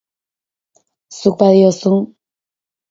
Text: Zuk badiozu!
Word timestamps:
Zuk 1.19 1.39
badiozu! 1.43 1.95